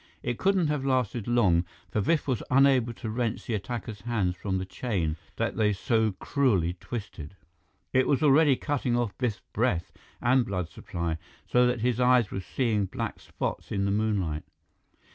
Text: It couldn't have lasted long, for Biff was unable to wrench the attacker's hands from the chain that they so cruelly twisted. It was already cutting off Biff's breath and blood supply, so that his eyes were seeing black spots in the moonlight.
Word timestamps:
It 0.23 0.39
couldn't 0.39 0.65
have 0.65 0.83
lasted 0.83 1.27
long, 1.27 1.63
for 1.91 2.01
Biff 2.01 2.27
was 2.27 2.41
unable 2.49 2.91
to 2.93 3.09
wrench 3.11 3.45
the 3.45 3.53
attacker's 3.53 4.01
hands 4.01 4.35
from 4.35 4.57
the 4.57 4.65
chain 4.65 5.15
that 5.35 5.57
they 5.57 5.73
so 5.73 6.13
cruelly 6.13 6.73
twisted. 6.79 7.35
It 7.93 8.07
was 8.07 8.23
already 8.23 8.55
cutting 8.55 8.97
off 8.97 9.15
Biff's 9.19 9.41
breath 9.53 9.91
and 10.19 10.43
blood 10.43 10.69
supply, 10.69 11.19
so 11.45 11.67
that 11.67 11.81
his 11.81 11.99
eyes 11.99 12.31
were 12.31 12.39
seeing 12.41 12.85
black 12.85 13.19
spots 13.19 13.71
in 13.71 13.85
the 13.85 13.91
moonlight. 13.91 14.41